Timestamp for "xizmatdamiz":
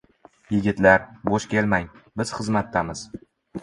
2.41-3.09